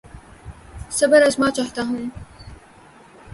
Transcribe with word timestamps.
صبر 0.97 1.21
آزما 1.27 1.49
چاہتا 1.57 1.81
ہوں 1.89 2.05